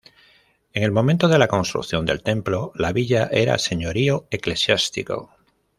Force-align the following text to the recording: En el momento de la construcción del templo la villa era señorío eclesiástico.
En 0.73 0.81
el 0.81 0.91
momento 0.91 1.27
de 1.27 1.37
la 1.37 1.47
construcción 1.47 2.07
del 2.07 2.23
templo 2.23 2.71
la 2.73 2.91
villa 2.91 3.29
era 3.31 3.59
señorío 3.59 4.25
eclesiástico. 4.31 5.29